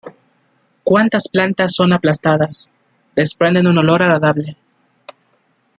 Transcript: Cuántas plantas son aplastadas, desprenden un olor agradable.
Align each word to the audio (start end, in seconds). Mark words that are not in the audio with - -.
Cuántas 0.83 1.29
plantas 1.29 1.75
son 1.75 1.93
aplastadas, 1.93 2.71
desprenden 3.15 3.67
un 3.67 3.77
olor 3.77 4.01
agradable. 4.01 4.57